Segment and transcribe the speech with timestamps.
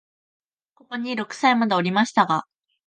[0.73, 2.47] ここに六歳までおりましたが、